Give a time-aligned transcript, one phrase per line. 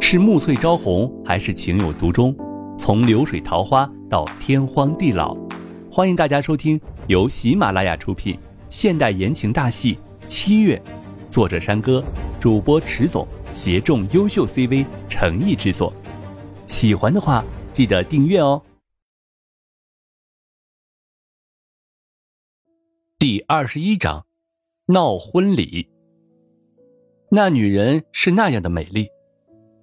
[0.00, 2.34] 是暮翠朝红，还是情有独钟？
[2.76, 5.36] 从流水桃花到天荒地老，
[5.92, 8.36] 欢迎大家收听由喜马拉雅出品
[8.70, 9.94] 现代言情大戏
[10.26, 10.82] 《七月》，
[11.30, 12.02] 作者山歌，
[12.40, 13.24] 主播迟总，
[13.54, 15.92] 协众优秀 CV 诚意制作。
[16.66, 18.60] 喜欢的话，记得订阅哦。
[23.18, 24.26] 第二十一章，
[24.86, 25.88] 闹婚礼。
[27.30, 29.06] 那女人是那样的美丽。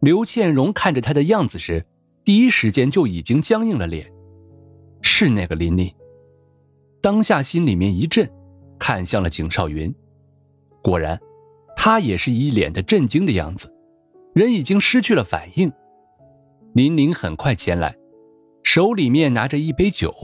[0.00, 1.84] 刘倩荣看着他的样子时，
[2.24, 4.08] 第一时间就已经僵硬了脸。
[5.02, 5.92] 是那个琳琳。
[7.00, 8.28] 当下心里面一震，
[8.78, 9.92] 看向了景少云。
[10.82, 11.18] 果然，
[11.76, 13.72] 他也是一脸的震惊的样子，
[14.34, 15.72] 人已经失去了反应。
[16.74, 17.96] 琳琳很快前来，
[18.62, 20.14] 手里面拿着一杯酒，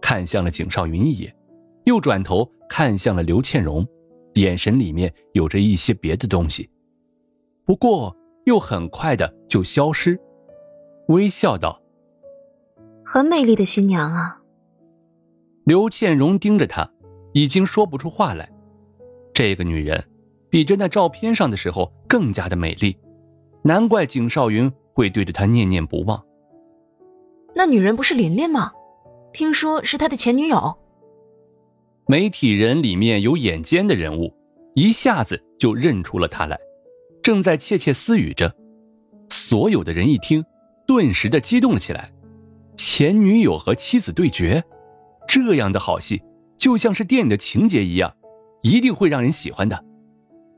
[0.00, 1.34] 看向了景少云一眼，
[1.84, 3.86] 又转头看向了刘倩荣，
[4.34, 6.68] 眼神里面有着一些别的东西。
[7.64, 8.14] 不过。
[8.44, 10.18] 又很快的就消失，
[11.08, 11.80] 微笑道
[13.04, 14.40] ：“很美丽的新娘啊。”
[15.64, 16.90] 刘倩荣盯着她，
[17.32, 18.50] 已经说不出话来。
[19.32, 20.04] 这个女人，
[20.50, 22.96] 比着那照片上的时候更加的美丽，
[23.62, 26.22] 难怪景少云会对着她念念不忘。
[27.54, 28.72] 那女人不是琳琳吗？
[29.32, 30.78] 听说是他的前女友。
[32.06, 34.34] 媒体人里面有眼尖的人物，
[34.74, 36.58] 一下子就认出了她来。
[37.22, 38.52] 正在窃窃私语着，
[39.30, 40.44] 所有的人一听，
[40.86, 42.10] 顿时的激动了起来。
[42.74, 44.62] 前女友和妻子对决，
[45.28, 46.20] 这样的好戏
[46.58, 48.12] 就像是电影的情节一样，
[48.62, 49.84] 一定会让人喜欢的。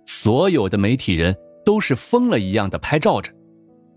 [0.06, 3.30] 所有的媒体人都是疯了一样的拍照着，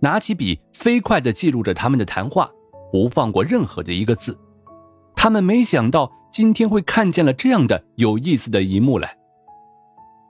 [0.01, 2.49] 拿起笔飞快的记录着他们的谈话，
[2.91, 4.37] 不放过任何的一个字。
[5.15, 9.17] 他们没想到今天会看见了这样的有意思的一幕来。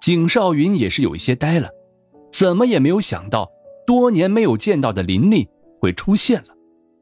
[0.02, 1.70] 景少云也是有一些呆了。
[2.38, 3.50] 怎么也没有想到，
[3.88, 5.44] 多年没有见到的琳琳
[5.82, 6.50] 会出现了，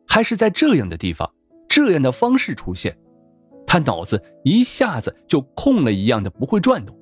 [0.08, 1.30] 还是在这样的地方，
[1.68, 2.98] 这样的方式出现，
[3.68, 6.98] 他脑子一下子就空了一样的不会转动。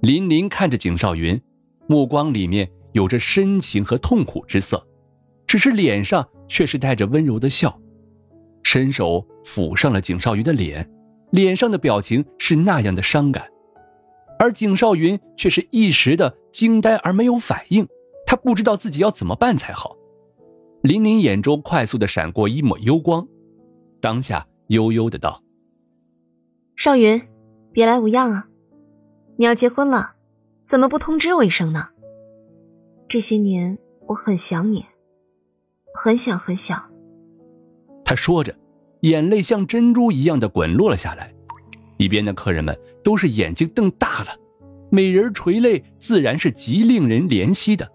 [0.00, 1.40] 琳琳看着景少云，
[1.86, 4.84] 目光里面有着深情和痛苦之色，
[5.46, 7.80] 只是脸上却是带着温柔的笑，
[8.64, 10.90] 伸手抚上了景少云的脸，
[11.30, 13.46] 脸上的表情是那样的伤感。
[14.38, 17.86] 而景少云却是一时的惊呆而没有反应，
[18.26, 19.96] 他不知道自己要怎么办才好。
[20.82, 23.26] 林林眼中快速的闪过一抹幽光，
[24.00, 25.42] 当下悠悠的道
[26.76, 27.20] ：“少云，
[27.72, 28.48] 别来无恙啊！
[29.36, 30.14] 你要结婚了，
[30.64, 31.88] 怎么不通知我一声呢？
[33.08, 33.76] 这些年
[34.06, 34.84] 我很想你，
[35.94, 36.92] 很想很想。”
[38.04, 38.54] 他说着，
[39.00, 41.34] 眼泪像珍珠一样的滚落了下来。
[41.98, 44.28] 一边的客人们都是眼睛瞪大了，
[44.90, 47.86] 美人垂泪自然是极令人怜惜的。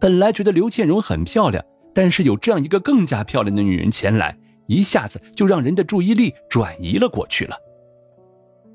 [0.00, 1.64] 本来觉得刘倩荣很漂亮，
[1.94, 7.56] 但是有这样一个更加漂亮的女人前来，一下子就让人的注意力转移了过去了。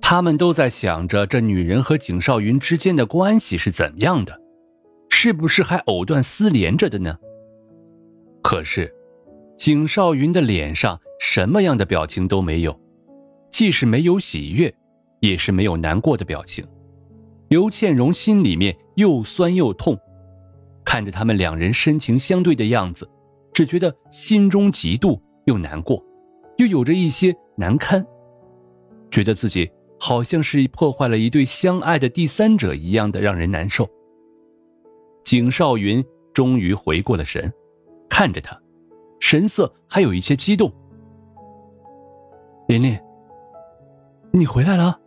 [0.01, 4.41] 他们都在想着这女人和景少云之间的关系是怎样的，
[5.09, 7.17] 是不是还藕断丝连着的呢？
[8.41, 8.91] 可是，
[9.55, 12.77] 景少云的脸上什么样的表情都没有。
[13.51, 14.73] 既是没有喜悦，
[15.19, 16.65] 也是没有难过的表情。
[17.49, 19.95] 刘倩荣心里面又酸又痛，
[20.85, 23.07] 看着他们两人深情相对的样子，
[23.53, 26.01] 只觉得心中嫉妒又难过，
[26.57, 28.03] 又有着一些难堪，
[29.11, 29.69] 觉得自己
[29.99, 33.87] 好像是破坏了一对相爱的第三者一样的，让人难受。
[35.25, 37.51] 景少云终于回过了神，
[38.09, 38.57] 看着他，
[39.19, 40.71] 神色还有一些激动。
[42.67, 42.97] 琳琳。
[44.31, 44.99] 你回来了。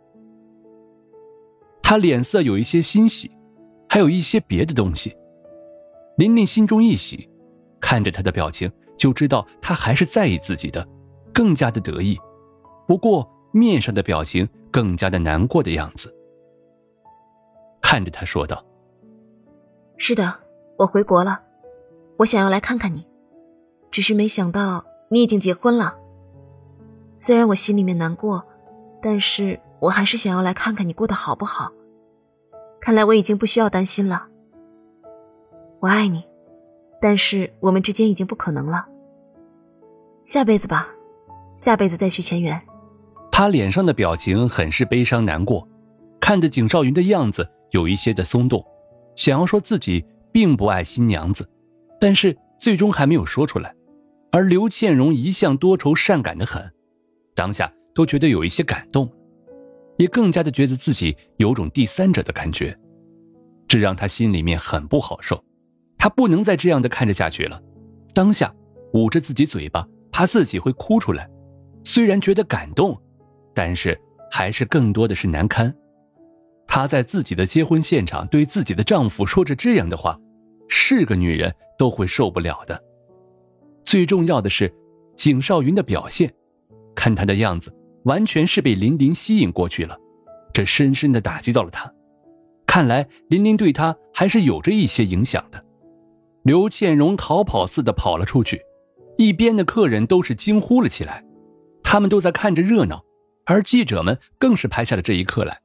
[1.81, 3.29] 他脸色有一些欣喜，
[3.87, 5.15] 还有一些别的东西。
[6.17, 7.29] 琳琳心中一喜，
[7.79, 10.87] 看着他的表情就知道他还是在意自己的，
[11.33, 12.17] 更加的得意。
[12.87, 16.11] 不过面上的表情更加的难过的样子。
[17.81, 18.65] 看着他说道
[19.97, 20.33] ：“是的，
[20.77, 21.39] 我回国了，
[22.17, 23.05] 我想要来看看你，
[23.91, 25.95] 只是没想到你已经结婚了。
[27.15, 28.43] 虽然我心里面难过。”
[29.05, 31.71] 但是我还是想要来看看你过得好不好。
[32.81, 34.29] 看来我已经不需要担心了。
[35.79, 36.23] 我爱你，
[36.99, 38.87] 但是我们之间已经不可能了。
[40.23, 40.89] 下辈子吧，
[41.55, 42.59] 下辈子再续前缘。
[43.31, 45.69] 他脸上的表情很是悲伤难过，
[46.19, 48.65] 看着景少云的样子有一些的松动，
[49.15, 51.47] 想要说自己并不爱新娘子，
[51.99, 53.71] 但是最终还没有说出来。
[54.31, 56.73] 而刘倩荣一向多愁善感的很，
[57.35, 57.71] 当下。
[57.95, 59.11] 都觉得有一些感动，
[59.97, 62.77] 也更加的觉得自己有种第三者的感觉，
[63.67, 65.43] 这让他心里面很不好受，
[65.97, 67.59] 他不能再这样的看着下去了，
[68.13, 68.53] 当下
[68.93, 71.27] 捂着自己嘴巴，怕自己会哭出来。
[71.85, 73.01] 虽然觉得感动，
[73.53, 73.99] 但是
[74.29, 75.73] 还是更多的是难堪。
[76.67, 80.19] 她在自己的结婚现场对自己的丈夫说着这样的话，
[80.67, 82.83] 是个女人都会受不了的。
[83.85, 84.73] 最重要的是，
[85.15, 86.33] 景少云的表现，
[86.95, 87.71] 看他的样子，
[88.05, 89.95] 完全是被林林吸引过去了，
[90.51, 91.91] 这深深的打击到了他。
[92.65, 95.63] 看来林林对他还是有着一些影响的。
[96.43, 98.61] 刘倩荣逃跑似的跑了出去，
[99.17, 101.23] 一边的客人都是惊呼了起来，
[101.83, 103.03] 他们都在看着热闹，
[103.45, 105.59] 而记者们更是拍下了这一刻来，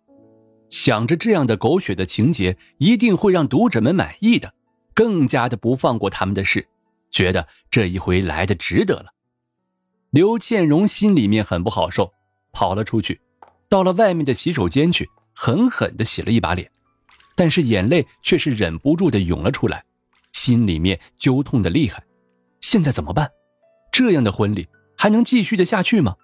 [0.71, 4.55] 想着这样的狗血的情节一定会让读者们满意的，
[4.95, 6.67] 更加的不放过他们的事。
[7.11, 9.07] 觉得这一回来的值得了，
[10.11, 12.13] 刘倩荣心里面很不好受，
[12.53, 13.21] 跑了出去，
[13.69, 16.71] 到了外面的洗手间去，狠狠的洗了一把脸，
[17.35, 19.85] 但是眼泪却是忍不住的涌了出来，
[20.33, 22.03] 心里面揪痛的厉害。
[22.61, 23.31] 现在怎么办？
[23.93, 26.15] 这样的婚礼还能继续的下去吗？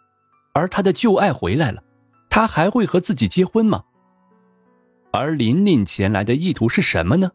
[0.52, 1.82] 而他的旧爱回来了，
[2.30, 3.84] 他还会和自己结婚吗？
[5.12, 7.30] 而琳琳前来的意图是什么呢？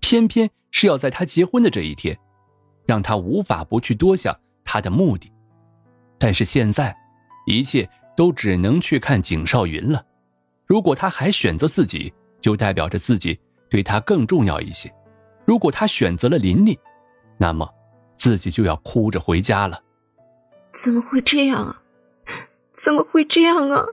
[0.00, 2.18] 偏偏是要在他结婚的这一天。
[2.86, 5.32] 让他无法不去多想他的目的，
[6.18, 6.96] 但是现在，
[7.46, 7.88] 一切
[8.20, 10.04] 都只能去看景少云了。
[10.66, 13.40] 如果他还选择自己，就代表着自己
[13.70, 14.90] 对他更重要一些；
[15.46, 16.76] 如果他选择了林林，
[17.38, 17.66] 那么
[18.12, 19.82] 自己就要哭着回家了。
[20.70, 21.82] 怎么会这样啊？
[22.74, 23.86] 怎么会这样啊？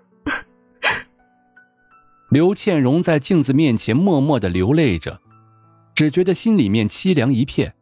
[2.30, 5.22] 刘倩荣在镜子面前默默的流泪着，
[5.96, 7.74] 只觉得心里面凄凉一片。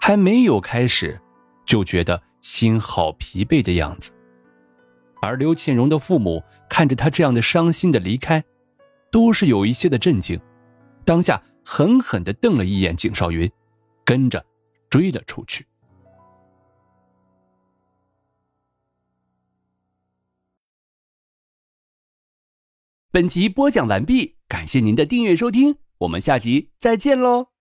[0.00, 1.20] 还没有开始，
[1.64, 4.10] 就觉得心好疲惫的样子。
[5.20, 8.44] 而刘倩荣的父母看着他这样的伤心的离开，
[9.10, 10.40] 都是有一些的震惊，
[11.04, 13.50] 当下狠狠的瞪了一眼景少云，
[14.04, 14.44] 跟着
[14.88, 15.66] 追了出去。
[23.10, 27.57] 本集播讲完毕，感谢您的订阅收听，我们下集再见喽。